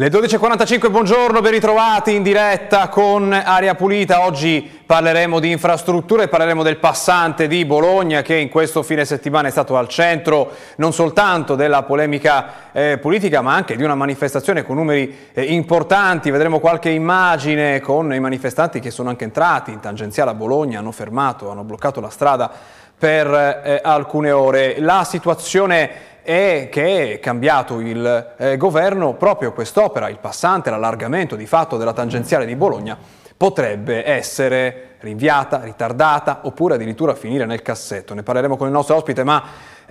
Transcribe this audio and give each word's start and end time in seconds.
Le 0.00 0.08
12.45, 0.08 0.90
buongiorno, 0.90 1.42
ben 1.42 1.52
ritrovati 1.52 2.14
in 2.14 2.22
diretta 2.22 2.88
con 2.88 3.34
Aria 3.34 3.74
Pulita. 3.74 4.24
Oggi 4.24 4.66
parleremo 4.86 5.38
di 5.38 5.50
infrastrutture, 5.50 6.26
parleremo 6.26 6.62
del 6.62 6.78
passante 6.78 7.46
di 7.46 7.66
Bologna 7.66 8.22
che 8.22 8.34
in 8.36 8.48
questo 8.48 8.82
fine 8.82 9.04
settimana 9.04 9.48
è 9.48 9.50
stato 9.50 9.76
al 9.76 9.88
centro 9.88 10.52
non 10.76 10.94
soltanto 10.94 11.54
della 11.54 11.82
polemica 11.82 12.72
eh, 12.72 12.96
politica 12.96 13.42
ma 13.42 13.52
anche 13.52 13.76
di 13.76 13.82
una 13.82 13.94
manifestazione 13.94 14.64
con 14.64 14.76
numeri 14.76 15.14
eh, 15.34 15.42
importanti. 15.42 16.30
Vedremo 16.30 16.60
qualche 16.60 16.88
immagine 16.88 17.80
con 17.80 18.10
i 18.14 18.20
manifestanti 18.20 18.80
che 18.80 18.90
sono 18.90 19.10
anche 19.10 19.24
entrati 19.24 19.70
in 19.70 19.80
tangenziale 19.80 20.30
a 20.30 20.34
Bologna, 20.34 20.78
hanno 20.78 20.92
fermato, 20.92 21.50
hanno 21.50 21.62
bloccato 21.62 22.00
la 22.00 22.08
strada 22.08 22.50
per 23.00 23.26
eh, 23.64 23.80
alcune 23.82 24.30
ore. 24.30 24.76
La 24.78 25.04
situazione 25.04 26.08
è 26.22 26.68
che 26.70 27.14
è 27.14 27.20
cambiato 27.20 27.80
il 27.80 28.34
eh, 28.36 28.56
governo, 28.56 29.14
proprio 29.14 29.52
quest'opera, 29.52 30.08
il 30.08 30.18
passante, 30.18 30.70
l'allargamento 30.70 31.36
di 31.36 31.46
fatto 31.46 31.76
della 31.76 31.92
tangenziale 31.92 32.46
di 32.46 32.56
Bologna, 32.56 32.96
potrebbe 33.36 34.06
essere 34.06 34.96
rinviata, 35.00 35.60
ritardata 35.62 36.40
oppure 36.42 36.74
addirittura 36.74 37.14
finire 37.14 37.46
nel 37.46 37.62
cassetto. 37.62 38.12
Ne 38.14 38.22
parleremo 38.22 38.56
con 38.56 38.66
il 38.66 38.72
nostro 38.72 38.96
ospite, 38.96 39.24
ma 39.24 39.42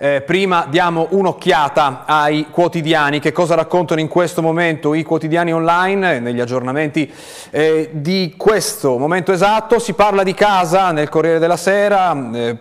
eh, 0.02 0.22
prima 0.22 0.64
diamo 0.66 1.08
un'occhiata 1.10 2.04
ai 2.06 2.46
quotidiani, 2.50 3.20
che 3.20 3.32
cosa 3.32 3.54
raccontano 3.54 4.00
in 4.00 4.08
questo 4.08 4.40
momento 4.40 4.94
i 4.94 5.02
quotidiani 5.02 5.52
online, 5.52 6.20
negli 6.20 6.40
aggiornamenti 6.40 7.12
eh, 7.50 7.90
di 7.92 8.32
questo 8.38 8.96
momento 8.96 9.30
esatto. 9.30 9.78
Si 9.78 9.92
parla 9.92 10.22
di 10.22 10.32
casa 10.32 10.90
nel 10.90 11.10
Corriere 11.10 11.38
della 11.38 11.58
Sera, 11.58 12.16
eh, 12.32 12.56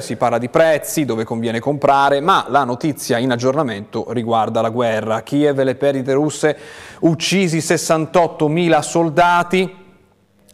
si 0.00 0.16
parla 0.16 0.38
di 0.38 0.48
prezzi, 0.48 1.04
dove 1.04 1.24
conviene 1.24 1.60
comprare, 1.60 2.20
ma 2.20 2.46
la 2.48 2.64
notizia 2.64 3.18
in 3.18 3.30
aggiornamento 3.30 4.06
riguarda 4.12 4.62
la 4.62 4.70
guerra. 4.70 5.20
Kiev 5.20 5.58
e 5.58 5.64
le 5.64 5.74
perdite 5.74 6.14
russe, 6.14 6.56
uccisi 7.00 7.58
68.000 7.58 8.80
soldati, 8.80 9.87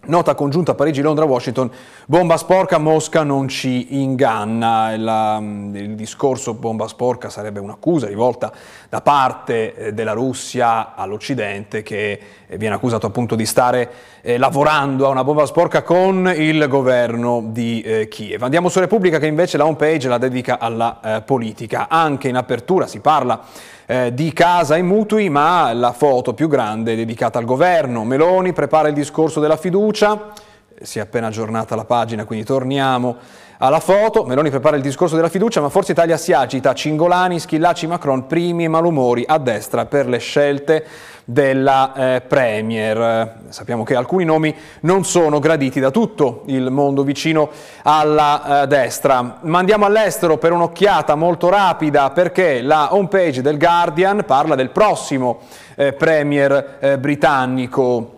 Nota 0.07 0.35
congiunta 0.35 0.75
Parigi-Londra-Washington, 0.75 1.71
bomba 2.07 2.37
sporca, 2.37 2.79
Mosca 2.79 3.23
non 3.23 3.49
ci 3.49 4.01
inganna. 4.01 4.97
La, 4.97 5.39
il 5.41 5.95
discorso 5.95 6.55
bomba 6.55 6.87
sporca 6.89 7.31
sarebbe 7.31 7.61
un'accusa 7.61 8.07
rivolta 8.07 8.53
da 8.89 9.01
parte 9.01 9.75
eh, 9.75 9.93
della 9.93 10.13
Russia 10.13 10.95
all'Occidente 10.95 11.83
che 11.83 12.21
eh, 12.47 12.57
viene 12.59 12.75
accusato 12.75 13.07
appunto 13.07 13.35
di 13.35 13.47
stare 13.47 13.91
eh, 14.21 14.39
lavorando 14.39 15.07
a 15.07 15.11
una 15.11 15.25
bomba 15.25 15.47
sporca 15.47 15.83
con 15.83 16.33
il 16.35 16.67
governo 16.69 17.43
di 17.47 17.81
eh, 17.83 18.09
Kiev. 18.09 18.43
Andiamo 18.43 18.69
su 18.69 18.81
Repubblica 18.81 19.19
che 19.19 19.27
invece 19.27 19.57
la 19.57 19.65
home 19.65 19.77
page 19.77 20.09
la 20.09 20.19
dedica 20.19 20.59
alla 20.59 21.01
eh, 21.03 21.23
politica. 21.23 21.89
Anche 21.89 22.29
in 22.29 22.37
apertura 22.37 22.87
si 22.87 23.01
parla 23.01 23.41
eh, 23.87 24.13
di 24.15 24.33
casa 24.33 24.77
e 24.77 24.83
mutui, 24.83 25.29
ma 25.29 25.73
la 25.73 25.93
foto 25.93 26.35
più 26.35 26.49
grande 26.49 26.93
è 26.93 26.97
dedicata 26.97 27.39
al 27.39 27.45
governo. 27.45 28.05
Meloni 28.05 28.53
prepara 28.53 28.89
il 28.89 28.95
discorso 28.95 29.41
della 29.41 29.57
fiducia, 29.57 30.33
si 30.85 30.99
è 30.99 31.03
appena 31.03 31.29
aggiornata 31.29 31.75
la 31.75 31.85
pagina, 31.85 32.25
quindi 32.25 32.45
torniamo 32.45 33.17
alla 33.59 33.81
foto. 33.81 34.25
Meloni 34.25 34.51
prepara 34.51 34.77
il 34.77 34.83
discorso 34.83 35.17
della 35.17 35.29
fiducia, 35.29 35.61
ma 35.61 35.69
Forza 35.69 35.93
Italia 35.93 36.17
si 36.17 36.33
agita. 36.33 36.75
Cingolani, 36.75 37.39
Schillaci, 37.39 37.87
Macron, 37.87 38.27
primi 38.27 38.69
malumori 38.69 39.25
a 39.27 39.39
destra 39.39 39.87
per 39.87 40.07
le 40.07 40.19
scelte 40.19 40.85
della 41.25 41.95
eh, 41.95 42.21
Premier. 42.21 43.37
Sappiamo 43.49 43.83
che 43.83 43.95
alcuni 43.95 44.25
nomi 44.25 44.55
non 44.81 45.05
sono 45.05 45.39
graditi 45.39 45.81
da 45.81 45.91
tutto 45.91 46.43
il 46.47 46.71
mondo 46.71 47.03
vicino 47.03 47.51
alla 47.83 48.63
eh, 48.63 48.67
destra. 48.67 49.39
Ma 49.41 49.59
andiamo 49.59 49.87
all'estero 49.87 50.37
per 50.37 50.53
un'occhiata 50.53 51.15
molto 51.15 51.49
rapida 51.49 52.11
perché 52.11 52.61
la 52.61 52.95
homepage 52.95 53.41
del 53.41 53.57
Guardian 53.57 54.25
parla 54.27 54.55
del 54.55 54.71
prossimo 54.71 55.41
eh, 55.77 55.95
Premier 55.95 56.77
eh, 56.81 56.99
britannico 56.99 58.14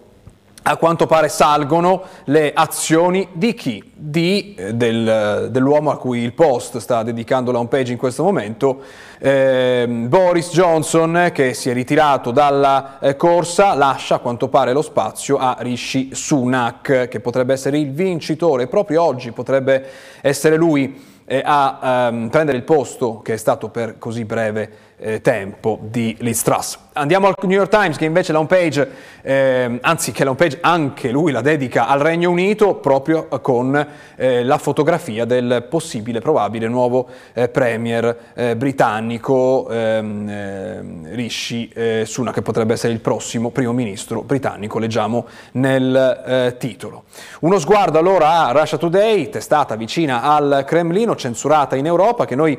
a 0.69 0.77
quanto 0.77 1.07
pare 1.07 1.29
salgono 1.29 2.03
le 2.25 2.53
azioni 2.53 3.29
di 3.33 3.55
chi? 3.55 3.83
Di, 3.95 4.55
eh, 4.57 4.75
del, 4.75 5.49
dell'uomo 5.51 5.93
a 5.93 5.97
cui 5.97 6.21
il 6.21 6.33
Post 6.33 6.79
sta 6.79 7.05
dedicando 7.05 7.53
la 7.53 7.59
homepage 7.59 7.93
in 7.93 7.99
questo 7.99 8.25
momento, 8.25 8.83
eh, 9.19 9.87
Boris 9.89 10.51
Johnson 10.51 11.31
che 11.33 11.55
si 11.55 11.71
è 11.71 11.73
ritirato 11.73 12.33
dalla 12.33 12.99
eh, 12.99 13.15
corsa, 13.15 13.75
lascia 13.75 14.17
a 14.17 14.19
quanto 14.19 14.49
pare 14.49 14.73
lo 14.73 14.83
spazio 14.83 15.37
a 15.37 15.57
Rishi 15.61 16.11
Sunak 16.13 17.07
che 17.09 17.21
potrebbe 17.21 17.53
essere 17.53 17.79
il 17.79 17.93
vincitore, 17.93 18.67
proprio 18.67 19.05
oggi 19.05 19.31
potrebbe 19.31 19.89
essere 20.21 20.57
lui 20.57 21.01
eh, 21.27 21.43
a 21.45 22.09
ehm, 22.09 22.29
prendere 22.29 22.57
il 22.57 22.65
posto 22.65 23.21
che 23.21 23.35
è 23.35 23.37
stato 23.37 23.69
per 23.69 23.99
così 23.99 24.25
breve 24.25 24.71
eh, 24.97 25.21
tempo 25.21 25.79
di 25.81 26.17
Liz 26.19 26.43
Truss. 26.43 26.86
Andiamo 26.99 27.27
al 27.27 27.35
New 27.43 27.51
York 27.51 27.69
Times 27.69 27.99
che 27.99 28.07
invece 28.07 28.33
la 28.33 28.39
homepage, 28.39 28.91
eh, 29.21 29.79
anzi 29.83 30.13
che 30.13 30.25
la 30.25 30.31
homepage 30.31 30.61
anche 30.63 31.11
lui 31.11 31.31
la 31.31 31.43
dedica 31.43 31.89
al 31.89 32.01
Regno 32.01 32.31
Unito 32.31 32.77
proprio 32.77 33.29
con 33.43 33.87
eh, 34.17 34.43
la 34.43 34.57
fotografia 34.57 35.27
del 35.27 35.67
possibile, 35.69 36.21
probabile 36.21 36.69
nuovo 36.69 37.07
eh, 37.35 37.49
premier 37.51 38.17
eh, 38.33 38.57
britannico 38.57 39.69
ehm, 39.69 40.27
ehm, 40.27 41.15
Rishi 41.15 41.69
eh, 41.75 42.05
Sunak 42.07 42.33
che 42.33 42.41
potrebbe 42.41 42.73
essere 42.73 42.95
il 42.95 43.01
prossimo 43.01 43.51
primo 43.51 43.75
ministro 43.75 44.23
britannico, 44.23 44.79
leggiamo 44.79 45.27
nel 45.53 46.23
eh, 46.27 46.57
titolo. 46.59 47.05
Uno 47.41 47.59
sguardo 47.59 47.99
allora 47.99 48.47
a 48.47 48.53
Russia 48.53 48.79
Today, 48.79 49.29
testata 49.29 49.77
vicina 49.77 50.23
al 50.23 50.65
Cremlino, 50.67 51.15
censurata 51.15 51.77
in 51.77 51.85
Europa, 51.85 52.25
che 52.25 52.35
noi 52.35 52.59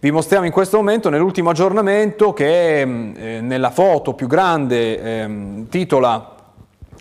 vi 0.00 0.12
mostriamo 0.12 0.46
in 0.46 0.52
questo 0.52 0.76
momento 0.76 1.08
nell'ultimo 1.08 1.50
aggiornamento 1.50 2.32
che 2.32 2.86
mm, 2.86 3.14
eh, 3.16 3.40
nella 3.40 3.70
foto 3.78 4.12
più 4.12 4.26
grande 4.26 5.00
eh, 5.00 5.64
titola 5.68 6.34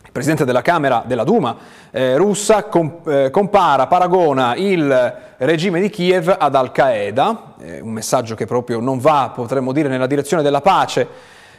il 0.05 0.11
Presidente 0.11 0.45
della 0.45 0.61
Camera 0.61 1.01
della 1.07 1.23
Duma 1.23 1.57
eh, 1.89 2.15
russa 2.17 2.65
comp- 2.65 3.07
eh, 3.07 3.31
compara, 3.31 3.87
paragona 3.87 4.53
il 4.55 5.15
regime 5.37 5.81
di 5.81 5.89
Kiev 5.89 6.35
ad 6.37 6.53
Al-Qaeda, 6.53 7.53
eh, 7.61 7.79
un 7.79 7.89
messaggio 7.89 8.35
che 8.35 8.45
proprio 8.45 8.79
non 8.79 8.99
va, 8.99 9.31
potremmo 9.33 9.71
dire, 9.71 9.89
nella 9.89 10.05
direzione 10.05 10.43
della 10.43 10.61
pace 10.61 11.07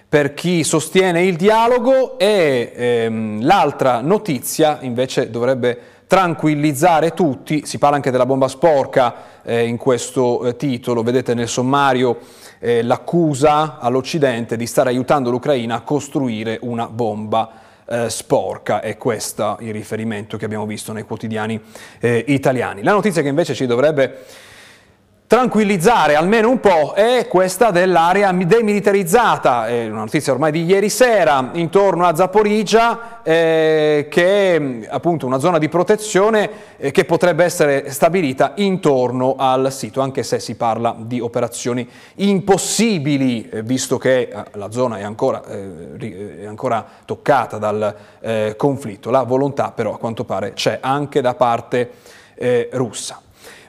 per 0.08 0.34
chi 0.34 0.62
sostiene 0.62 1.25
il 1.25 1.34
dialogo 1.34 2.16
e 2.16 2.72
ehm, 2.72 3.44
l'altra 3.44 4.00
notizia 4.00 4.78
invece 4.82 5.31
dovrebbe 5.32 5.78
tranquillizzare 6.08 7.12
tutti, 7.12 7.66
si 7.66 7.76
parla 7.76 7.96
anche 7.96 8.10
della 8.10 8.25
bomba 8.25 8.49
sporca 8.49 9.14
eh, 9.43 9.66
in 9.66 9.76
questo 9.76 10.46
eh, 10.46 10.56
titolo, 10.56 11.02
vedete 11.02 11.34
nel 11.34 11.49
sommario 11.49 12.19
eh, 12.58 12.82
l'accusa 12.82 13.78
all'Occidente 13.78 14.56
di 14.56 14.66
stare 14.66 14.88
aiutando 14.88 15.31
l'Ucraina 15.31 15.76
a 15.76 15.81
costruire 15.82 16.58
una 16.62 16.88
bomba 16.88 17.50
eh, 17.84 18.08
sporca, 18.08 18.81
è 18.81 18.96
questo 18.96 19.58
il 19.60 19.72
riferimento 19.75 20.38
che 20.38 20.46
abbiamo 20.46 20.64
visto 20.64 20.93
nei 20.94 21.05
quotidiani 21.05 21.60
eh, 22.00 22.25
italiani. 22.28 22.82
La 22.82 22.93
notizia 22.93 23.20
che 23.20 23.28
invece 23.28 23.55
ci 23.55 23.66
dovrebbe 23.66 24.25
tranquillizzare 25.28 26.14
almeno 26.14 26.48
un 26.48 26.58
po' 26.58 26.94
è 26.94 27.28
questa 27.28 27.70
dell'area 27.70 28.32
demilitarizzata, 28.32 29.69
è 29.69 29.86
una 29.86 29.98
notizia 29.98 30.32
ormai 30.32 30.50
di 30.50 30.64
ieri 30.64 30.88
sera, 30.88 31.50
intorno 31.52 32.06
a 32.06 32.14
Zaporizia, 32.14 33.20
eh, 33.22 34.06
che 34.08 34.56
è 34.56 34.88
appunto 34.88 35.26
una 35.26 35.38
zona 35.38 35.58
di 35.58 35.69
protezione 35.69 36.50
eh, 36.78 36.90
che 36.92 37.04
potrebbe 37.04 37.44
essere 37.44 37.90
stabilita 37.90 38.52
intorno 38.56 39.34
al 39.36 39.70
sito, 39.70 40.00
anche 40.00 40.22
se 40.22 40.40
si 40.40 40.54
parla 40.54 40.96
di 40.98 41.20
operazioni 41.20 41.86
impossibili, 42.14 43.50
eh, 43.50 43.62
visto 43.62 43.98
che 43.98 44.20
eh, 44.20 44.44
la 44.52 44.70
zona 44.70 44.96
è 44.96 45.02
ancora, 45.02 45.44
eh, 45.44 46.38
è 46.40 46.46
ancora 46.46 46.82
toccata 47.04 47.58
dal 47.58 47.94
eh, 48.20 48.54
conflitto. 48.56 49.10
La 49.10 49.24
volontà 49.24 49.72
però 49.72 49.92
a 49.92 49.98
quanto 49.98 50.24
pare 50.24 50.54
c'è 50.54 50.78
anche 50.81 51.20
da 51.20 51.34
parte 51.34 51.90
russa. 52.70 53.20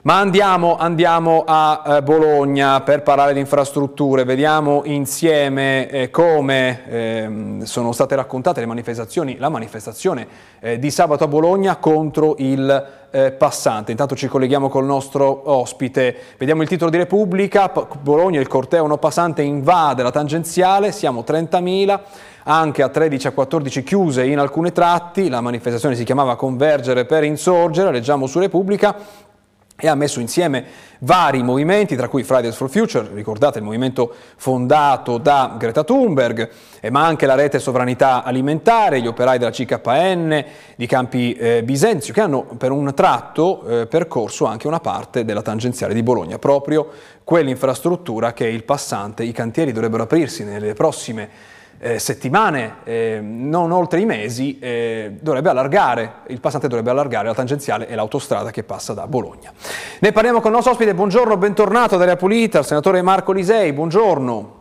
Ma 0.02 0.18
andiamo, 0.18 0.78
andiamo 0.78 1.44
a 1.46 1.82
eh, 1.84 2.02
Bologna 2.02 2.80
per 2.80 3.02
parlare 3.02 3.34
di 3.34 3.40
infrastrutture, 3.40 4.24
vediamo 4.24 4.80
insieme 4.86 5.90
eh, 5.90 6.08
come 6.08 6.88
eh, 6.88 7.58
sono 7.64 7.92
state 7.92 8.16
raccontate 8.16 8.60
le 8.60 8.66
manifestazioni, 8.66 9.36
la 9.36 9.50
manifestazione 9.50 10.26
eh, 10.58 10.78
di 10.78 10.90
sabato 10.90 11.24
a 11.24 11.28
Bologna 11.28 11.76
contro 11.76 12.36
il 12.38 12.88
eh, 13.10 13.32
passante. 13.32 13.90
Intanto 13.90 14.16
ci 14.16 14.26
colleghiamo 14.26 14.70
col 14.70 14.86
nostro 14.86 15.50
ospite, 15.50 16.16
vediamo 16.38 16.62
il 16.62 16.68
titolo 16.68 16.90
di 16.90 16.96
Repubblica, 16.96 17.70
Bologna 18.00 18.40
il 18.40 18.48
corteo 18.48 18.86
no 18.86 18.96
passante 18.96 19.42
invade 19.42 20.02
la 20.02 20.10
tangenziale, 20.10 20.92
siamo 20.92 21.24
30.000 21.28 22.00
anche 22.44 22.82
a 22.82 22.88
13 22.88 23.26
a 23.26 23.30
14 23.32 23.82
chiuse 23.82 24.24
in 24.24 24.38
alcune 24.38 24.72
tratti, 24.72 25.28
la 25.28 25.42
manifestazione 25.42 25.94
si 25.94 26.04
chiamava 26.04 26.36
Convergere 26.36 27.04
per 27.04 27.22
insorgere, 27.22 27.92
leggiamo 27.92 28.26
su 28.26 28.38
Repubblica, 28.38 28.96
e 29.80 29.88
ha 29.88 29.94
messo 29.94 30.20
insieme 30.20 30.64
vari 31.00 31.42
movimenti, 31.42 31.96
tra 31.96 32.08
cui 32.08 32.22
Fridays 32.22 32.56
for 32.56 32.68
Future, 32.68 33.08
ricordate 33.14 33.58
il 33.58 33.64
movimento 33.64 34.14
fondato 34.36 35.18
da 35.18 35.56
Greta 35.58 35.82
Thunberg, 35.82 36.50
eh, 36.80 36.90
ma 36.90 37.06
anche 37.06 37.26
la 37.26 37.34
rete 37.34 37.58
sovranità 37.58 38.22
alimentare, 38.22 39.00
gli 39.00 39.06
operai 39.06 39.38
della 39.38 39.50
CKN, 39.50 40.44
di 40.76 40.86
Campi 40.86 41.32
eh, 41.34 41.62
Bisenzio, 41.62 42.12
che 42.12 42.20
hanno 42.20 42.42
per 42.42 42.70
un 42.70 42.92
tratto 42.94 43.66
eh, 43.66 43.86
percorso 43.86 44.44
anche 44.44 44.66
una 44.66 44.80
parte 44.80 45.24
della 45.24 45.42
tangenziale 45.42 45.94
di 45.94 46.02
Bologna, 46.02 46.38
proprio 46.38 46.88
quell'infrastruttura 47.24 48.32
che 48.32 48.46
il 48.46 48.64
passante, 48.64 49.22
i 49.22 49.32
cantieri 49.32 49.72
dovrebbero 49.72 50.02
aprirsi 50.02 50.44
nelle 50.44 50.74
prossime 50.74 51.28
eh, 51.82 51.98
settimane, 51.98 52.76
eh, 52.84 53.20
non 53.22 53.72
oltre 53.72 54.00
i 54.00 54.04
mesi, 54.04 54.58
eh, 54.58 55.16
dovrebbe 55.20 55.48
allargare, 55.48 56.16
il 56.28 56.38
passante 56.38 56.68
dovrebbe 56.68 56.90
allargare 56.90 57.26
la 57.26 57.34
tangenziale 57.34 57.88
e 57.88 57.94
l'autostrada 57.94 58.50
che 58.50 58.62
passa 58.64 58.92
da 58.92 59.06
Bologna. 59.06 59.50
Ne 60.00 60.12
parliamo 60.12 60.40
con 60.40 60.48
il 60.50 60.56
nostro 60.56 60.72
ospite, 60.72 60.94
buongiorno, 60.94 61.38
bentornato 61.38 61.94
ad 61.94 62.02
Area 62.02 62.16
Pulita, 62.16 62.58
il 62.58 62.66
senatore 62.66 63.00
Marco 63.00 63.32
Lisei, 63.32 63.72
buongiorno. 63.72 64.58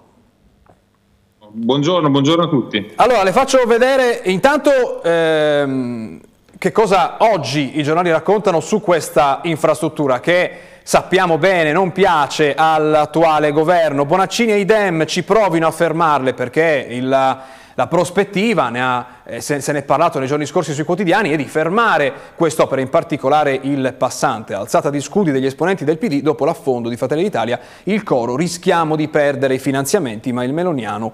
Buongiorno, 1.51 2.09
buongiorno 2.09 2.43
a 2.43 2.47
tutti. 2.47 2.93
Allora, 2.95 3.23
le 3.23 3.31
faccio 3.31 3.65
vedere 3.65 4.21
intanto 4.25 5.01
ehm, 5.03 6.21
che 6.59 6.73
cosa 6.73 7.15
oggi 7.19 7.79
i 7.79 7.83
giornali 7.83 8.11
raccontano 8.11 8.59
su 8.59 8.81
questa 8.81 9.39
infrastruttura 9.43 10.19
che 10.19 10.51
sappiamo 10.83 11.37
bene 11.37 11.71
non 11.71 11.93
piace 11.93 12.53
all'attuale 12.53 13.53
governo. 13.53 14.03
Bonaccini 14.03 14.51
e 14.51 14.59
Idem 14.59 15.05
ci 15.05 15.23
provino 15.23 15.67
a 15.67 15.71
fermarle 15.71 16.33
perché 16.33 16.85
il, 16.89 17.37
la 17.79 17.87
prospettiva, 17.87 18.67
ne 18.67 18.81
ha, 18.81 19.05
eh, 19.23 19.39
se, 19.39 19.61
se 19.61 19.71
ne 19.71 19.79
è 19.79 19.83
parlato 19.83 20.19
nei 20.19 20.27
giorni 20.27 20.45
scorsi 20.45 20.73
sui 20.73 20.83
quotidiani, 20.83 21.29
è 21.29 21.37
di 21.37 21.45
fermare 21.45 22.11
quest'opera, 22.35 22.81
in 22.81 22.89
particolare 22.89 23.57
il 23.61 23.95
passante. 23.97 24.53
Alzata 24.53 24.89
di 24.89 24.99
scudi 24.99 25.31
degli 25.31 25.45
esponenti 25.45 25.85
del 25.85 25.97
PD 25.97 26.21
dopo 26.21 26.43
l'affondo 26.43 26.89
di 26.89 26.97
Fratelli 26.97 27.23
d'Italia, 27.23 27.57
il 27.83 28.03
coro 28.03 28.35
rischiamo 28.35 28.97
di 28.97 29.07
perdere 29.07 29.53
i 29.53 29.59
finanziamenti, 29.59 30.33
ma 30.33 30.43
il 30.43 30.51
meloniano 30.51 31.13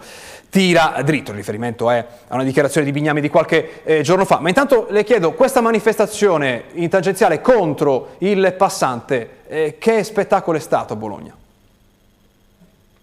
tira 0.50 1.00
dritto. 1.06 1.30
Il 1.30 1.38
riferimento 1.38 1.92
è 1.92 2.04
a 2.30 2.34
una 2.34 2.44
dichiarazione 2.44 2.84
di 2.84 2.92
Bignami 2.92 3.22
di 3.22 3.30
qualche 3.30 3.84
eh, 3.84 4.02
giorno 4.02 4.26
fa. 4.26 4.40
Ma 4.40 4.48
intanto 4.48 4.88
le 4.90 5.04
chiedo, 5.04 5.34
questa 5.34 5.62
manifestazione 5.62 6.64
in 6.74 6.90
tangenziale 6.90 7.42
contro 7.42 8.16
il 8.20 8.56
passante, 8.58 9.30
eh, 9.48 9.76
che 9.78 10.04
spettacolo 10.04 10.58
è 10.58 10.62
stato 10.62 10.94
a 10.94 10.96
Bologna? 10.96 11.45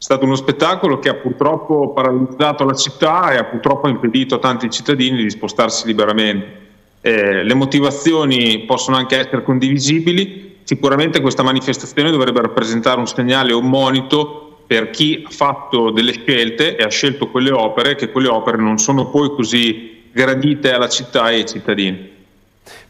È 0.03 0.07
stato 0.07 0.25
uno 0.25 0.35
spettacolo 0.35 0.99
che 0.99 1.11
ha 1.11 1.15
purtroppo 1.15 1.93
paralizzato 1.93 2.65
la 2.65 2.75
città 2.75 3.31
e 3.31 3.37
ha 3.37 3.45
purtroppo 3.45 3.87
impedito 3.87 4.35
a 4.35 4.41
tanti 4.41 4.69
cittadini 4.69 5.23
di 5.23 5.31
spostarsi 5.31 5.87
liberamente. 5.87 6.61
Eh, 7.01 7.45
le 7.45 7.55
motivazioni 7.55 8.65
possono 8.65 8.97
anche 8.97 9.17
essere 9.17 9.45
condivisibili, 9.45 10.59
sicuramente 10.65 11.21
questa 11.21 11.45
manifestazione 11.45 12.11
dovrebbe 12.11 12.41
rappresentare 12.41 12.99
un 12.99 13.07
segnale 13.07 13.53
un 13.53 13.69
monito 13.69 14.65
per 14.67 14.91
chi 14.91 15.23
ha 15.25 15.31
fatto 15.31 15.93
delle 15.93 16.15
scelte 16.15 16.75
e 16.75 16.83
ha 16.83 16.89
scelto 16.89 17.29
quelle 17.29 17.53
opere, 17.53 17.95
che 17.95 18.11
quelle 18.11 18.27
opere 18.27 18.57
non 18.57 18.79
sono 18.79 19.09
poi 19.09 19.31
così 19.31 20.09
gradite 20.11 20.73
alla 20.73 20.89
città 20.89 21.31
e 21.31 21.35
ai 21.35 21.47
cittadini. 21.47 22.11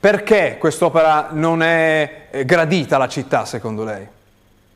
Perché 0.00 0.56
quest'opera 0.58 1.28
non 1.32 1.62
è 1.62 2.28
eh, 2.30 2.46
gradita 2.46 2.96
alla 2.96 3.08
città, 3.08 3.44
secondo 3.44 3.84
lei? 3.84 4.20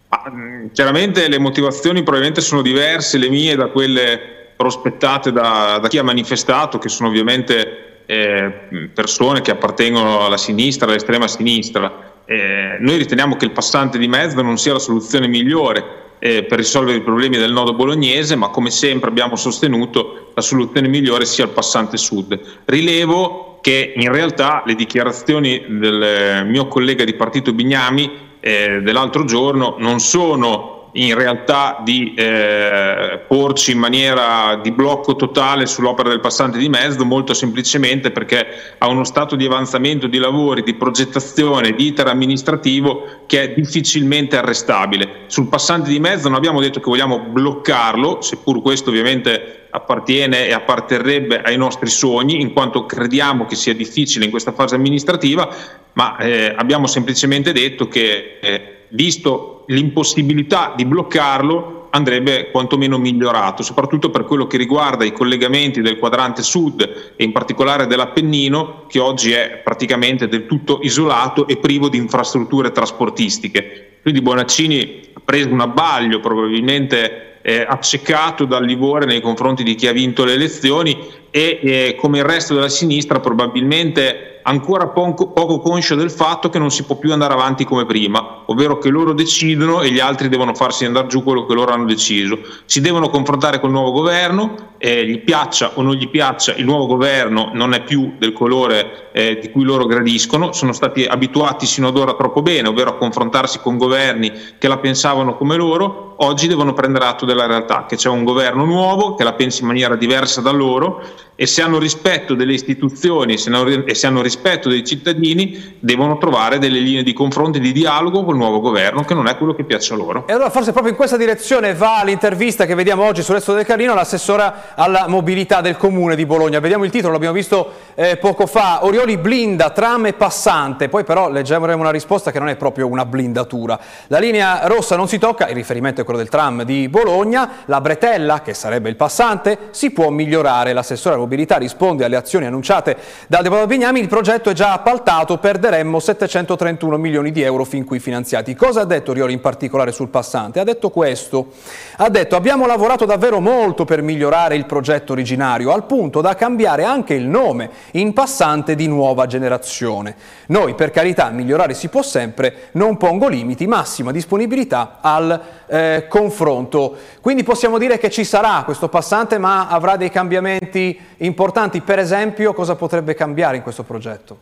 Ah, 0.08 0.31
chiaramente 0.73 1.29
le 1.29 1.38
motivazioni 1.38 2.03
probabilmente 2.03 2.41
sono 2.41 2.62
diverse, 2.62 3.19
le 3.19 3.29
mie 3.29 3.56
da 3.56 3.67
quelle 3.67 4.53
prospettate 4.56 5.32
da, 5.32 5.79
da 5.81 5.88
chi 5.88 5.99
ha 5.99 6.03
manifestato, 6.03 6.79
che 6.79 6.88
sono 6.88 7.08
ovviamente 7.08 8.05
eh, 8.06 8.88
persone 8.94 9.41
che 9.41 9.50
appartengono 9.50 10.25
alla 10.25 10.37
sinistra, 10.37 10.87
all'estrema 10.88 11.26
sinistra. 11.26 12.14
Eh, 12.25 12.76
noi 12.81 12.97
riteniamo 12.97 13.37
che 13.37 13.44
il 13.44 13.50
passante 13.50 13.99
di 13.99 14.08
mezzo 14.08 14.41
non 14.43 14.58
sia 14.58 14.73
la 14.73 14.79
soluzione 14.79 15.29
migliore 15.29 16.05
eh, 16.19 16.44
per 16.44 16.58
risolvere 16.58 16.99
i 16.99 17.03
problemi 17.03 17.37
del 17.37 17.53
nodo 17.53 17.75
bolognese, 17.75 18.37
ma 18.37 18.49
come 18.49 18.70
sempre 18.70 19.11
abbiamo 19.11 19.37
sostenuto 19.37 20.32
la 20.35 20.41
soluzione 20.41 20.88
migliore 20.88 21.25
sia 21.25 21.44
il 21.44 21.50
passante 21.50 21.97
sud. 21.97 22.41
Rilevo 22.64 23.58
che 23.61 23.93
in 23.97 24.12
realtà 24.12 24.62
le 24.64 24.75
dichiarazioni 24.75 25.64
del 25.69 26.47
mio 26.47 26.69
collega 26.69 27.05
di 27.05 27.14
partito 27.14 27.53
Bignami 27.53 28.35
eh, 28.46 28.81
dell'altro 28.81 29.25
giorno 29.25 29.75
non 29.81 29.98
sono 29.98 30.90
in 30.93 31.14
realtà 31.14 31.81
di 31.82 32.14
eh, 32.14 33.20
porci 33.26 33.72
in 33.72 33.78
maniera 33.78 34.58
di 34.62 34.70
blocco 34.70 35.16
totale 35.16 35.66
sull'opera 35.66 36.08
del 36.08 36.20
passante 36.20 36.56
di 36.56 36.69
mezzo, 36.69 37.04
molto 37.04 37.34
semplicemente 37.34 38.12
perché 38.12 38.46
ha 38.78 38.88
uno 38.88 39.02
stato 39.02 39.34
di 39.34 39.44
avanzamento 39.44 40.06
di 40.06 40.19
lavori, 40.19 40.62
di 40.62 40.75
progettazione, 40.75 41.72
di 41.72 41.87
iter 41.88 42.06
amministrativo 42.06 43.25
che 43.26 43.43
è 43.43 43.52
difficilmente 43.52 44.37
arrestabile. 44.37 45.25
Sul 45.26 45.48
passante 45.48 45.90
di 45.90 45.98
mezzo 45.98 46.28
non 46.28 46.38
abbiamo 46.38 46.60
detto 46.60 46.78
che 46.78 46.88
vogliamo 46.88 47.19
bloccarlo, 47.19 48.22
seppur 48.22 48.62
questo 48.62 48.90
ovviamente 48.90 49.65
appartiene 49.76 50.46
e 50.46 50.55
apparterrebbe 50.55 51.43
ai 51.43 51.58
nostri 51.58 51.90
sogni, 51.90 52.40
in 52.40 52.55
quanto 52.55 52.87
crediamo 52.87 53.44
che 53.44 53.56
sia 53.56 53.75
difficile 53.75 54.25
in 54.25 54.31
questa 54.31 54.52
fase 54.52 54.75
amministrativa, 54.75 55.55
ma 55.93 56.17
eh, 56.17 56.55
abbiamo 56.56 56.87
semplicemente 56.87 57.52
detto 57.52 57.87
che 57.87 58.38
eh, 58.40 58.77
visto 58.89 59.65
l'impossibilità 59.67 60.72
di 60.74 60.86
bloccarlo, 60.86 61.89
andrebbe 61.91 62.50
quantomeno 62.50 62.98
migliorato, 62.98 63.62
soprattutto 63.62 64.10
per 64.10 64.24
quello 64.24 64.46
che 64.46 64.56
riguarda 64.56 65.05
i 65.05 65.12
collegamenti 65.12 65.82
del 65.82 65.98
quadrante 65.98 66.43
sud 66.43 67.12
e 67.15 67.24
in 67.24 67.32
particolare 67.32 67.86
dell'Appennino, 67.86 68.84
che 68.89 68.98
oggi 68.98 69.32
è 69.32 69.60
praticamente 69.62 70.27
del 70.27 70.46
tutto 70.46 70.81
isolato 70.82 71.46
e 71.46 71.58
privo 71.58 71.89
di 71.89 71.98
infrastrutture 71.98 72.72
trasportistiche. 72.72 73.98
Quindi 74.00 74.22
Bonaccini 74.22 75.00
ha 75.15 75.20
preso 75.22 75.48
un 75.48 75.60
abbaglio 75.60 76.20
probabilmente 76.20 77.25
eh, 77.48 77.65
accecato 77.65 78.44
dal 78.44 78.65
livore 78.65 79.06
nei 79.06 79.20
confronti 79.20 79.62
di 79.62 79.76
chi 79.76 79.86
ha 79.86 79.93
vinto 79.93 80.24
le 80.24 80.32
elezioni 80.32 80.98
e 81.31 81.60
eh, 81.62 81.94
come 81.96 82.19
il 82.19 82.24
resto 82.24 82.55
della 82.55 82.69
sinistra 82.69 83.20
probabilmente 83.20 84.35
ancora 84.46 84.88
poco, 84.88 85.29
poco 85.29 85.58
conscio 85.58 85.94
del 85.94 86.10
fatto 86.10 86.48
che 86.48 86.58
non 86.58 86.70
si 86.70 86.84
può 86.84 86.96
più 86.96 87.12
andare 87.12 87.34
avanti 87.34 87.65
come 87.65 87.84
prima, 87.84 88.43
ovvero 88.46 88.79
che 88.79 88.88
loro 88.88 89.12
decidono 89.12 89.82
e 89.82 89.91
gli 89.91 89.98
altri 89.98 90.29
devono 90.29 90.55
farsi 90.55 90.84
andare 90.84 91.08
giù 91.08 91.22
quello 91.22 91.46
che 91.46 91.55
loro 91.55 91.72
hanno 91.72 91.84
deciso. 91.84 92.38
Si 92.65 92.81
devono 92.81 93.08
confrontare 93.08 93.60
col 93.60 93.70
nuovo 93.70 93.91
governo, 93.93 94.74
eh, 94.79 95.06
gli 95.06 95.20
piaccia 95.20 95.72
o 95.74 95.82
non 95.82 95.94
gli 95.94 96.08
piaccia, 96.08 96.55
il 96.55 96.65
nuovo 96.65 96.86
governo 96.86 97.50
non 97.55 97.74
è 97.74 97.82
più 97.82 98.15
del 98.19 98.32
colore 98.32 99.10
eh, 99.12 99.38
di 99.41 99.50
cui 99.50 99.65
loro 99.65 99.86
gradiscono, 99.86 100.53
sono 100.53 100.72
stati 100.72 101.05
abituati 101.05 101.67
sino 101.67 101.88
ad 101.88 101.96
ora 101.96 102.15
troppo 102.15 102.43
bene, 102.43 102.69
ovvero 102.69 102.91
a 102.91 102.96
confrontarsi 102.96 103.58
con 103.60 103.76
governi 103.79 104.31
che 104.58 104.69
la 104.69 104.79
pensavano 104.79 105.36
come 105.36 105.56
loro, 105.56 106.15
oggi 106.19 106.46
devono 106.46 106.72
prendere 106.72 107.06
atto 107.06 107.24
della 107.24 107.46
realtà, 107.46 107.86
che 107.86 107.96
c'è 107.96 108.08
un 108.08 108.24
governo 108.24 108.65
nuovo 108.65 109.15
che 109.15 109.24
la 109.24 109.32
pensa 109.32 109.62
in 109.62 109.67
maniera 109.69 109.96
diversa 109.96 110.41
da 110.41 110.50
loro 110.50 111.03
e 111.36 111.46
se 111.46 111.60
hanno 111.60 111.78
rispetto 111.78 112.34
delle 112.34 112.55
istituzioni 112.55 113.36
se 113.36 113.50
hanno, 113.50 113.84
e 113.84 113.94
se 113.94 114.06
hanno 114.06 114.22
rispetto 114.22 114.70
dei 114.70 114.84
cittadini 114.84 115.76
devono 115.78 116.16
trovare 116.16 116.58
delle 116.58 116.78
linee 116.78 117.02
di 117.02 117.12
confronto 117.12 117.58
e 117.58 117.60
di 117.60 117.72
dialogo 117.72 118.24
col 118.24 118.36
nuovo 118.36 118.60
governo 118.60 119.05
che 119.05 119.12
non 119.12 119.28
è 119.28 119.36
quello 119.36 119.55
che 119.55 119.64
piace 119.64 119.93
a 119.93 119.96
loro. 119.96 120.26
E 120.26 120.32
allora 120.32 120.50
forse 120.50 120.72
proprio 120.72 120.93
in 120.93 120.96
questa 120.96 121.19
direzione 121.19 121.74
va 121.74 122.02
l'intervista 122.05 122.64
che 122.64 122.74
vediamo 122.74 123.05
oggi 123.05 123.22
su 123.22 123.32
Resto 123.32 123.52
del 123.52 123.66
Carlino 123.66 123.93
all'assessora 123.93 124.74
alla 124.74 125.06
mobilità 125.08 125.60
del 125.60 125.76
comune 125.76 126.16
di 126.16 126.24
Bologna. 126.24 126.58
Vediamo 126.58 126.84
il 126.84 126.90
titolo, 126.90 127.12
l'abbiamo 127.12 127.34
visto 127.34 127.72
eh, 127.94 128.16
poco 128.16 128.46
fa, 128.46 128.84
Orioli 128.84 129.19
blinda, 129.19 129.70
tram 129.70 130.06
e 130.06 130.14
passante, 130.14 130.88
poi 130.88 131.05
però 131.05 131.31
leggeremo 131.31 131.76
una 131.76 131.90
risposta 131.90 132.31
che 132.31 132.38
non 132.38 132.48
è 132.48 132.56
proprio 132.56 132.86
una 132.86 133.05
blindatura. 133.05 133.78
La 134.06 134.19
linea 134.19 134.66
rossa 134.66 134.96
non 134.96 135.06
si 135.06 135.19
tocca, 135.19 135.48
il 135.48 135.55
riferimento 135.55 136.00
è 136.00 136.05
quello 136.05 136.19
del 136.19 136.28
tram 136.28 136.62
di 136.62 136.88
Bologna, 136.88 137.62
la 137.66 137.81
bretella, 137.81 138.40
che 138.40 138.55
sarebbe 138.55 138.88
il 138.88 138.96
passante, 138.96 139.69
si 139.70 139.90
può 139.90 140.08
migliorare. 140.08 140.72
L'assessore 140.72 141.14
alla 141.14 141.25
mobilità 141.26 141.56
risponde 141.56 142.04
alle 142.04 142.14
azioni 142.14 142.46
annunciate 142.46 142.96
dal 143.26 143.42
deputato 143.42 143.66
Bignami, 143.66 143.98
il 143.98 144.06
progetto 144.06 144.48
è 144.50 144.52
già 144.52 144.72
appaltato, 144.72 145.38
perderemmo 145.38 145.98
731 145.98 146.96
milioni 146.96 147.32
di 147.32 147.42
euro 147.42 147.64
fin 147.64 147.84
qui 147.84 147.98
finanziati. 147.98 148.54
Cosa 148.54 148.82
ha 148.82 148.84
detto 148.84 149.12
Rioli 149.12 149.32
in 149.32 149.40
particolare 149.40 149.90
sul 149.90 150.08
passante? 150.08 150.60
Ha 150.60 150.64
detto 150.64 150.90
questo, 150.90 151.48
ha 151.96 152.08
detto 152.08 152.36
abbiamo 152.36 152.66
lavorato 152.66 153.04
davvero 153.04 153.40
molto 153.40 153.84
per 153.84 154.02
migliorare 154.02 154.54
il 154.54 154.66
progetto 154.66 155.12
originario, 155.12 155.72
al 155.72 155.84
punto 155.84 156.20
da 156.20 156.36
cambiare 156.36 156.84
anche 156.84 157.14
il 157.14 157.26
nome 157.26 157.70
in 157.92 158.12
passante 158.12 158.76
di 158.76 158.86
nuova 158.86 159.26
generazione. 159.26 160.14
Noi 160.46 160.74
per 160.74 160.92
carità 160.92 161.28
migliorare 161.30 161.74
si 161.74 161.88
può 161.88 162.02
sempre, 162.02 162.68
non 162.72 162.96
pongo 162.96 163.26
limiti, 163.26 163.66
massima 163.66 164.12
disponibilità 164.12 164.98
al 165.00 165.40
eh, 165.66 166.06
confronto. 166.08 166.96
Quindi 167.20 167.42
possiamo 167.42 167.78
dire 167.78 167.98
che 167.98 168.10
ci 168.10 168.24
sarà 168.24 168.62
questo 168.64 168.88
passante 168.88 169.38
ma 169.38 169.66
avrà 169.66 169.96
dei 169.96 170.10
cambiamenti 170.10 171.14
importanti, 171.19 171.81
per 171.81 171.99
esempio 171.99 172.53
cosa 172.53 172.77
potrebbe 172.77 173.15
cambiare 173.15 173.56
in 173.56 173.63
questo 173.63 173.82
progetto? 173.82 174.39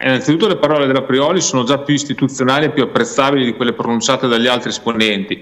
Innanzitutto 0.00 0.46
le 0.46 0.56
parole 0.56 0.86
della 0.86 1.02
Prioli 1.02 1.40
sono 1.40 1.64
già 1.64 1.78
più 1.78 1.94
istituzionali 1.94 2.66
e 2.66 2.70
più 2.70 2.84
apprezzabili 2.84 3.44
di 3.44 3.54
quelle 3.54 3.72
pronunciate 3.72 4.28
dagli 4.28 4.46
altri 4.46 4.70
esponenti. 4.70 5.34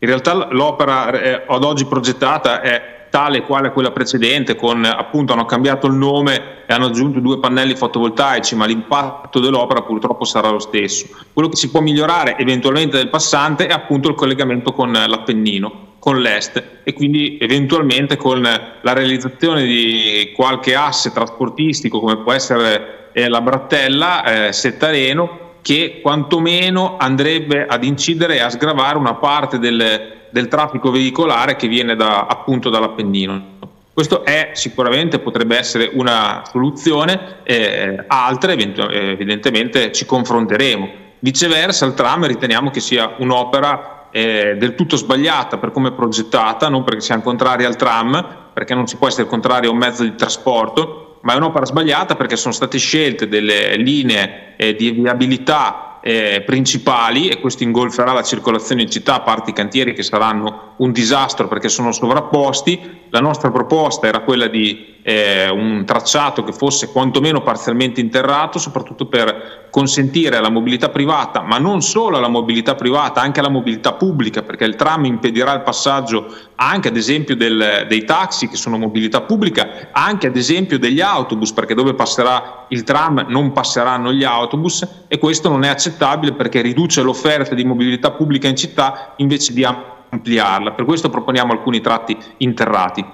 In 0.00 0.08
realtà 0.08 0.48
l'opera 0.52 1.10
eh, 1.10 1.42
ad 1.46 1.64
oggi 1.64 1.84
progettata 1.86 2.60
è 2.60 2.96
tale 3.10 3.42
quale 3.42 3.72
quella 3.72 3.90
precedente, 3.90 4.54
con 4.54 4.84
appunto 4.84 5.32
hanno 5.32 5.46
cambiato 5.46 5.88
il 5.88 5.94
nome 5.94 6.64
e 6.66 6.72
hanno 6.72 6.86
aggiunto 6.86 7.18
due 7.18 7.40
pannelli 7.40 7.74
fotovoltaici, 7.74 8.54
ma 8.54 8.66
l'impatto 8.66 9.40
dell'opera 9.40 9.82
purtroppo 9.82 10.24
sarà 10.24 10.50
lo 10.50 10.60
stesso. 10.60 11.08
Quello 11.32 11.48
che 11.48 11.56
si 11.56 11.70
può 11.70 11.80
migliorare 11.80 12.36
eventualmente 12.38 12.98
del 12.98 13.08
passante 13.08 13.66
è 13.66 13.72
appunto 13.72 14.08
il 14.08 14.14
collegamento 14.14 14.72
con 14.72 14.92
l'Appennino 14.92 15.87
con 15.98 16.20
l'est 16.20 16.62
e 16.84 16.92
quindi 16.92 17.38
eventualmente 17.40 18.16
con 18.16 18.40
la 18.40 18.92
realizzazione 18.92 19.64
di 19.64 20.32
qualche 20.34 20.74
asse 20.74 21.12
trasportistico 21.12 22.00
come 22.00 22.18
può 22.18 22.32
essere 22.32 23.10
eh, 23.12 23.28
la 23.28 23.40
Brattella, 23.40 24.46
eh, 24.46 24.52
Settareno, 24.52 25.46
che 25.60 26.00
quantomeno 26.00 26.96
andrebbe 26.98 27.66
ad 27.66 27.84
incidere 27.84 28.36
e 28.36 28.40
a 28.40 28.48
sgravare 28.48 28.96
una 28.96 29.14
parte 29.14 29.58
del, 29.58 30.28
del 30.30 30.48
traffico 30.48 30.90
veicolare 30.90 31.56
che 31.56 31.68
viene 31.68 31.96
da, 31.96 32.26
appunto 32.26 32.70
dall'Appennino. 32.70 33.56
Questo 33.92 34.24
è 34.24 34.52
sicuramente 34.52 35.18
potrebbe 35.18 35.58
essere 35.58 35.90
una 35.92 36.42
soluzione, 36.48 37.38
eh, 37.42 38.04
altre 38.06 38.52
evidentemente 38.52 39.90
ci 39.90 40.06
confronteremo. 40.06 40.88
Viceversa 41.18 41.84
il 41.84 41.94
tram 41.94 42.24
riteniamo 42.24 42.70
che 42.70 42.78
sia 42.78 43.14
un'opera 43.18 43.97
eh, 44.10 44.56
del 44.58 44.74
tutto 44.74 44.96
sbagliata 44.96 45.58
per 45.58 45.70
come 45.70 45.88
è 45.88 45.92
progettata, 45.92 46.68
non 46.68 46.84
perché 46.84 47.00
siamo 47.00 47.22
contrari 47.22 47.64
al 47.64 47.76
tram, 47.76 48.50
perché 48.52 48.74
non 48.74 48.86
si 48.86 48.96
può 48.96 49.08
essere 49.08 49.28
contrari 49.28 49.66
a 49.66 49.70
un 49.70 49.76
mezzo 49.76 50.02
di 50.02 50.14
trasporto, 50.14 51.18
ma 51.22 51.34
è 51.34 51.36
un'opera 51.36 51.64
sbagliata 51.64 52.16
perché 52.16 52.36
sono 52.36 52.54
state 52.54 52.78
scelte 52.78 53.28
delle 53.28 53.76
linee 53.76 54.54
eh, 54.56 54.74
di 54.74 54.90
viabilità 54.90 55.87
eh, 56.08 56.40
principali 56.40 57.28
e 57.28 57.38
questo 57.38 57.64
ingolferà 57.64 58.14
la 58.14 58.22
circolazione 58.22 58.80
in 58.80 58.90
città, 58.90 59.16
a 59.16 59.20
parte 59.20 59.50
i 59.50 59.52
cantieri 59.52 59.92
che 59.92 60.02
saranno 60.02 60.72
un 60.78 60.90
disastro 60.90 61.48
perché 61.48 61.68
sono 61.68 61.92
sovrapposti. 61.92 62.96
La 63.10 63.20
nostra 63.20 63.50
proposta 63.50 64.06
era 64.06 64.20
quella 64.20 64.46
di 64.46 64.96
eh, 65.02 65.50
un 65.50 65.84
tracciato 65.84 66.44
che 66.44 66.52
fosse 66.52 66.92
quantomeno 66.92 67.42
parzialmente 67.42 68.00
interrato, 68.00 68.58
soprattutto 68.58 69.06
per 69.06 69.66
consentire 69.70 70.36
alla 70.36 70.50
mobilità 70.50 70.88
privata, 70.88 71.42
ma 71.42 71.58
non 71.58 71.82
solo 71.82 72.16
alla 72.16 72.28
mobilità 72.28 72.74
privata, 72.74 73.20
anche 73.20 73.40
alla 73.40 73.48
mobilità 73.50 73.92
pubblica, 73.92 74.42
perché 74.42 74.64
il 74.64 74.76
tram 74.76 75.04
impedirà 75.04 75.52
il 75.52 75.62
passaggio 75.62 76.34
anche 76.56 76.88
ad 76.88 76.96
esempio 76.96 77.36
del, 77.36 77.86
dei 77.86 78.04
taxi 78.04 78.48
che 78.48 78.56
sono 78.56 78.78
mobilità 78.78 79.20
pubblica, 79.22 79.88
anche 79.92 80.26
ad 80.26 80.36
esempio 80.36 80.78
degli 80.78 81.00
autobus, 81.00 81.52
perché 81.52 81.74
dove 81.74 81.94
passerà 81.94 82.66
il 82.68 82.82
tram 82.82 83.26
non 83.28 83.52
passeranno 83.52 84.12
gli 84.12 84.24
autobus 84.24 84.86
e 85.06 85.18
questo 85.18 85.48
non 85.48 85.64
è 85.64 85.68
accettabile 85.68 85.97
perché 86.34 86.60
riduce 86.60 87.02
l'offerta 87.02 87.54
di 87.54 87.64
mobilità 87.64 88.12
pubblica 88.12 88.48
in 88.48 88.56
città 88.56 89.12
invece 89.16 89.52
di 89.52 89.64
ampliarla. 89.64 90.72
Per 90.72 90.84
questo 90.84 91.10
proponiamo 91.10 91.52
alcuni 91.52 91.80
tratti 91.80 92.16
interrati. 92.38 93.04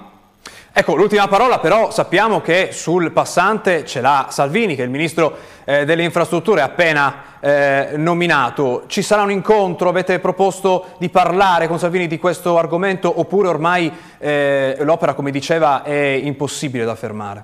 Ecco, 0.77 0.95
l'ultima 0.95 1.29
parola 1.29 1.59
però 1.59 1.89
sappiamo 1.89 2.41
che 2.41 2.71
sul 2.73 3.11
passante 3.11 3.85
ce 3.85 4.01
l'ha 4.01 4.27
Salvini, 4.29 4.75
che 4.75 4.81
è 4.81 4.85
il 4.85 4.91
Ministro 4.91 5.37
eh, 5.63 5.85
delle 5.85 6.03
Infrastrutture 6.03 6.59
appena 6.59 7.37
eh, 7.39 7.91
nominato. 7.95 8.83
Ci 8.87 9.01
sarà 9.01 9.21
un 9.21 9.31
incontro? 9.31 9.87
Avete 9.87 10.19
proposto 10.19 10.87
di 10.97 11.07
parlare 11.07 11.69
con 11.69 11.79
Salvini 11.79 12.07
di 12.07 12.19
questo 12.19 12.57
argomento 12.57 13.19
oppure 13.19 13.47
ormai 13.47 13.89
eh, 14.17 14.75
l'opera, 14.81 15.13
come 15.13 15.31
diceva, 15.31 15.81
è 15.81 16.19
impossibile 16.21 16.83
da 16.83 16.95
fermare? 16.95 17.43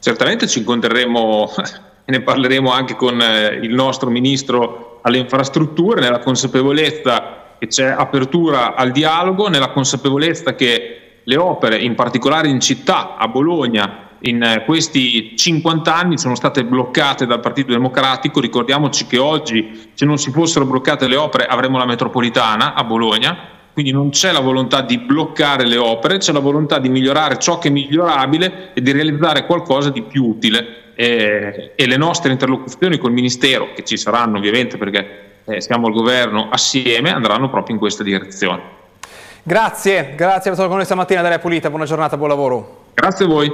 Certamente 0.00 0.48
ci 0.48 0.58
incontreremo 0.58 1.48
e 2.06 2.12
ne 2.12 2.22
parleremo 2.22 2.70
anche 2.70 2.94
con 2.94 3.20
eh, 3.20 3.58
il 3.60 3.74
nostro 3.74 4.08
Ministro 4.08 5.00
alle 5.02 5.18
Infrastrutture 5.18 6.00
nella 6.00 6.20
consapevolezza 6.20 7.54
che 7.58 7.66
c'è 7.66 7.86
apertura 7.86 8.74
al 8.74 8.92
dialogo, 8.92 9.48
nella 9.48 9.70
consapevolezza 9.70 10.54
che 10.54 11.20
le 11.24 11.36
opere, 11.36 11.78
in 11.78 11.96
particolare 11.96 12.48
in 12.48 12.60
città, 12.60 13.16
a 13.16 13.26
Bologna, 13.26 14.04
in 14.20 14.40
eh, 14.40 14.64
questi 14.64 15.36
50 15.36 15.94
anni 15.94 16.16
sono 16.16 16.36
state 16.36 16.64
bloccate 16.64 17.26
dal 17.26 17.40
Partito 17.40 17.72
Democratico. 17.72 18.40
Ricordiamoci 18.40 19.06
che 19.06 19.18
oggi, 19.18 19.90
se 19.94 20.04
non 20.04 20.16
si 20.18 20.30
fossero 20.30 20.64
bloccate 20.64 21.08
le 21.08 21.16
opere, 21.16 21.46
avremmo 21.46 21.78
la 21.78 21.86
metropolitana 21.86 22.74
a 22.74 22.84
Bologna. 22.84 23.54
Quindi 23.72 23.92
non 23.92 24.10
c'è 24.10 24.32
la 24.32 24.40
volontà 24.40 24.80
di 24.80 24.98
bloccare 24.98 25.66
le 25.66 25.76
opere, 25.76 26.18
c'è 26.18 26.32
la 26.32 26.38
volontà 26.38 26.78
di 26.78 26.88
migliorare 26.88 27.38
ciò 27.38 27.58
che 27.58 27.68
è 27.68 27.70
migliorabile 27.70 28.72
e 28.72 28.80
di 28.80 28.92
realizzare 28.92 29.44
qualcosa 29.44 29.90
di 29.90 30.02
più 30.02 30.24
utile. 30.24 30.85
E, 30.98 31.72
e 31.76 31.86
le 31.86 31.96
nostre 31.98 32.32
interlocuzioni 32.32 32.96
col 32.96 33.12
Ministero, 33.12 33.74
che 33.74 33.84
ci 33.84 33.98
saranno 33.98 34.38
ovviamente 34.38 34.78
perché 34.78 35.34
eh, 35.44 35.60
siamo 35.60 35.88
al 35.88 35.92
governo 35.92 36.48
assieme, 36.50 37.12
andranno 37.12 37.50
proprio 37.50 37.74
in 37.74 37.80
questa 37.80 38.02
direzione. 38.02 38.62
Grazie, 39.42 40.14
grazie 40.16 40.42
per 40.42 40.52
essere 40.52 40.66
con 40.66 40.76
noi 40.76 40.86
stamattina 40.86 41.22
Daria 41.22 41.38
Pulita, 41.38 41.68
buona 41.68 41.84
giornata, 41.84 42.16
buon 42.16 42.30
lavoro. 42.30 42.84
Grazie 42.94 43.26
a 43.26 43.28
voi. 43.28 43.52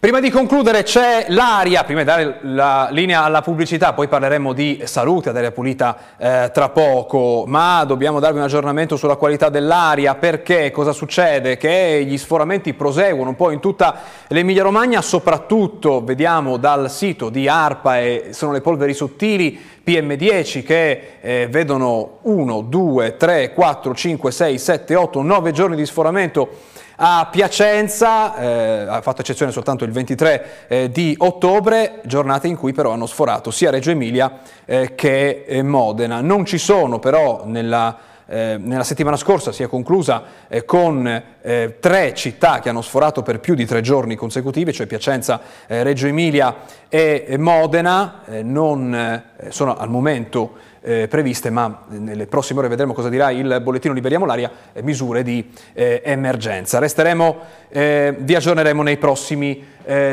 Prima 0.00 0.18
di 0.20 0.30
concludere 0.30 0.82
c'è 0.82 1.26
l'aria, 1.28 1.84
prima 1.84 2.00
di 2.00 2.06
dare 2.06 2.38
la 2.40 2.88
linea 2.90 3.22
alla 3.22 3.42
pubblicità, 3.42 3.92
poi 3.92 4.08
parleremo 4.08 4.54
di 4.54 4.80
salute 4.84 5.28
ad 5.28 5.36
aria 5.36 5.52
pulita 5.52 5.94
eh, 6.16 6.50
tra 6.54 6.70
poco, 6.70 7.44
ma 7.46 7.84
dobbiamo 7.84 8.18
darvi 8.18 8.38
un 8.38 8.44
aggiornamento 8.44 8.96
sulla 8.96 9.16
qualità 9.16 9.50
dell'aria 9.50 10.14
perché 10.14 10.70
cosa 10.70 10.92
succede? 10.92 11.58
Che 11.58 12.02
gli 12.08 12.16
sforamenti 12.16 12.72
proseguono 12.72 13.28
un 13.28 13.36
po' 13.36 13.50
in 13.50 13.60
tutta 13.60 13.98
l'Emilia 14.28 14.62
Romagna, 14.62 15.02
soprattutto 15.02 16.02
vediamo 16.02 16.56
dal 16.56 16.90
sito 16.90 17.28
di 17.28 17.46
ARPA 17.46 17.98
e 17.98 18.28
sono 18.30 18.52
le 18.52 18.62
polveri 18.62 18.94
sottili 18.94 19.60
PM10 19.84 20.64
che 20.64 21.18
eh, 21.20 21.46
vedono 21.50 22.20
1, 22.22 22.62
2, 22.62 23.16
3, 23.18 23.52
4, 23.52 23.94
5, 23.94 24.30
6, 24.30 24.58
7, 24.58 24.94
8, 24.94 25.20
9 25.20 25.52
giorni 25.52 25.76
di 25.76 25.84
sforamento 25.84 26.78
a 27.02 27.28
Piacenza, 27.30 28.36
eh, 28.36 28.86
ha 28.86 29.00
fatto 29.00 29.22
eccezione 29.22 29.52
soltanto 29.52 29.84
il 29.84 29.90
23 29.90 30.66
eh, 30.68 30.90
di 30.90 31.14
ottobre, 31.16 32.00
giornate 32.04 32.46
in 32.46 32.56
cui 32.56 32.74
però 32.74 32.92
hanno 32.92 33.06
sforato 33.06 33.50
sia 33.50 33.70
Reggio 33.70 33.90
Emilia 33.90 34.40
eh, 34.66 34.94
che 34.94 35.44
eh, 35.46 35.62
Modena. 35.62 36.20
Non 36.20 36.44
ci 36.44 36.58
sono 36.58 36.98
però 36.98 37.44
nella 37.46 38.08
eh, 38.32 38.58
nella 38.60 38.84
settimana 38.84 39.16
scorsa 39.16 39.50
si 39.50 39.64
è 39.64 39.66
conclusa 39.66 40.22
eh, 40.46 40.64
con 40.64 41.22
tre 41.40 42.14
città 42.14 42.60
che 42.60 42.68
hanno 42.68 42.82
sforato 42.82 43.22
per 43.22 43.40
più 43.40 43.56
di 43.56 43.66
tre 43.66 43.80
giorni 43.80 44.14
consecutivi, 44.14 44.72
cioè 44.72 44.86
Piacenza, 44.86 45.40
Reggio 45.66 46.06
Emilia 46.06 46.54
e 46.88 47.34
Modena, 47.38 48.20
non 48.42 49.22
sono 49.48 49.76
al 49.76 49.88
momento 49.88 50.52
eh, 50.82 51.08
previste, 51.08 51.50
ma 51.50 51.84
nelle 51.88 52.26
prossime 52.26 52.60
ore 52.60 52.68
vedremo 52.68 52.92
cosa 52.92 53.08
dirà 53.08 53.30
il 53.30 53.60
bollettino 53.62 53.94
Liberiamo 53.94 54.26
l'aria, 54.26 54.50
eh, 54.72 54.82
misure 54.82 55.22
di 55.22 55.50
eh, 55.72 56.02
emergenza. 56.04 56.78
Resteremo, 56.78 57.38
vi 57.70 58.34
aggiorneremo 58.34 58.82
nei 58.82 58.96
prossimi 58.96 59.64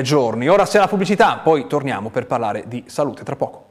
giorni. 0.01 0.47
Ora 0.47 0.65
c'è 0.65 0.79
la 0.79 0.88
pubblicità, 0.88 1.38
poi 1.43 1.67
torniamo 1.67 2.09
per 2.09 2.27
parlare 2.27 2.65
di 2.67 2.83
salute 2.88 3.24
tra 3.24 3.36
poco. 3.36 3.66